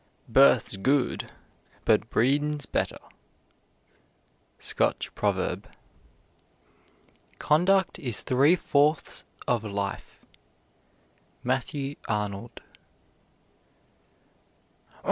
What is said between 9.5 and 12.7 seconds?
life. MATTHEW ARNOLD.